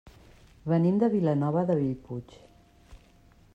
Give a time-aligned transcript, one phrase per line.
[0.71, 2.35] Venim de Vilanova de Bellpuig.